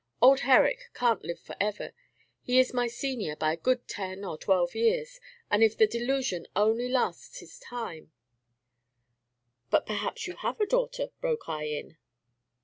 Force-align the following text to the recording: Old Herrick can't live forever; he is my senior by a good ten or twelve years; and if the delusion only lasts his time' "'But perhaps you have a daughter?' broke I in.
Old 0.19 0.39
Herrick 0.39 0.89
can't 0.95 1.23
live 1.23 1.39
forever; 1.39 1.93
he 2.41 2.57
is 2.57 2.73
my 2.73 2.87
senior 2.87 3.35
by 3.35 3.53
a 3.53 3.55
good 3.55 3.87
ten 3.87 4.25
or 4.25 4.35
twelve 4.35 4.73
years; 4.73 5.19
and 5.51 5.61
if 5.61 5.77
the 5.77 5.85
delusion 5.85 6.47
only 6.55 6.89
lasts 6.89 7.39
his 7.39 7.59
time' 7.59 8.11
"'But 9.69 9.85
perhaps 9.85 10.25
you 10.25 10.37
have 10.37 10.59
a 10.59 10.65
daughter?' 10.65 11.11
broke 11.19 11.47
I 11.47 11.65
in. 11.65 11.97